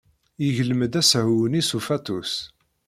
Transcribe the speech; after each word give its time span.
Yeglem-d 0.43 0.93
asehwu-nni 1.01 1.61
s 1.69 1.71
ufatus. 1.77 2.33